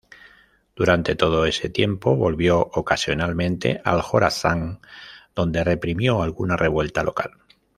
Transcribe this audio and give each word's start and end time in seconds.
Durante 0.75 1.13
todo 1.13 1.45
ese 1.45 1.69
tiempo 1.69 2.15
volvió 2.15 2.59
ocasionalmente 2.73 3.83
al 3.85 4.01
Jorasán 4.01 4.79
donde 5.35 5.63
reprimió 5.63 6.23
alguna 6.23 6.57
revuelta 6.57 7.03
local. 7.03 7.33